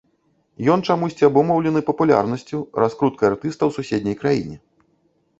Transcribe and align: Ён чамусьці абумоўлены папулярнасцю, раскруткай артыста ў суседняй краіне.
Ён 0.75 0.79
чамусьці 0.91 1.25
абумоўлены 1.27 1.83
папулярнасцю, 1.89 2.61
раскруткай 2.83 3.27
артыста 3.33 3.61
ў 3.67 3.71
суседняй 3.77 4.17
краіне. 4.23 4.57